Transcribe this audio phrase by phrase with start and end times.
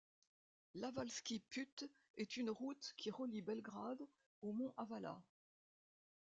[0.73, 1.69] L'Avalski put
[2.17, 4.01] est une route qui relie Belgrade
[4.41, 5.21] au mont Avala.